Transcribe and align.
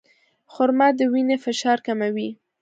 خرما 0.51 0.87
د 0.97 0.99
وینې 1.11 1.37
فشار 1.45 1.77
کموي. 1.85 2.29